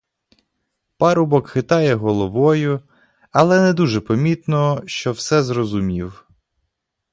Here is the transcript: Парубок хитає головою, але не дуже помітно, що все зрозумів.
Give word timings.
Парубок 0.97 1.47
хитає 1.47 1.95
головою, 1.95 2.81
але 3.31 3.61
не 3.61 3.73
дуже 3.73 4.01
помітно, 4.01 4.83
що 4.85 5.11
все 5.11 5.43
зрозумів. 5.43 6.27